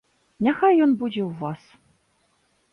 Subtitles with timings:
[0.47, 1.61] Няхай ён будзе ў вас.